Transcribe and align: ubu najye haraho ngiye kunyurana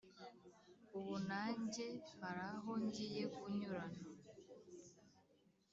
ubu 0.97 1.15
najye 1.27 1.87
haraho 2.19 2.71
ngiye 2.85 3.23
kunyurana 3.35 4.01